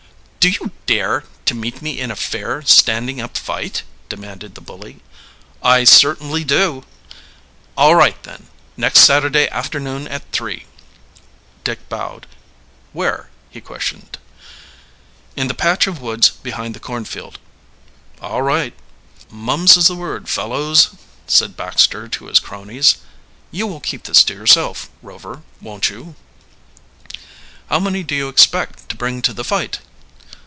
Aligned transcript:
"Do 0.41 0.49
you 0.49 0.71
dare 0.87 1.25
to 1.45 1.53
meet 1.53 1.83
me 1.83 1.99
in 1.99 2.09
a 2.09 2.15
fair, 2.15 2.63
standing 2.63 3.21
up 3.21 3.37
fight?" 3.37 3.83
demanded 4.09 4.55
the 4.55 4.59
bully. 4.61 4.99
"I 5.61 5.83
certainly 5.83 6.43
do." 6.43 6.83
"All 7.77 7.93
right, 7.93 8.17
then. 8.23 8.47
Next 8.75 9.01
Saturday 9.01 9.47
afternoon 9.49 10.07
at 10.07 10.23
three." 10.31 10.65
Dick 11.63 11.87
bowed. 11.89 12.25
"Where?" 12.91 13.29
he 13.51 13.61
questioned. 13.61 14.17
"In 15.35 15.47
the 15.47 15.53
patch 15.53 15.85
of 15.85 16.01
woods 16.01 16.29
behind 16.31 16.73
the 16.73 16.79
cornfield." 16.79 17.37
"All 18.19 18.41
right." 18.41 18.73
"Mums 19.29 19.77
is 19.77 19.85
the 19.89 19.95
word, 19.95 20.27
fellows," 20.27 20.95
said 21.27 21.55
Baxter 21.55 22.07
to 22.07 22.25
his 22.25 22.39
cronies. 22.39 22.95
"You 23.51 23.67
will 23.67 23.79
keep 23.79 24.05
this 24.05 24.23
to 24.23 24.33
yourself, 24.33 24.89
Rover, 25.03 25.43
won't 25.61 25.91
you?" 25.91 26.15
"How 27.69 27.79
many 27.79 28.01
do 28.01 28.15
you 28.15 28.27
expect 28.27 28.89
to 28.89 28.95
bring 28.95 29.21
to 29.21 29.33
the 29.33 29.43
fight?" 29.43 29.81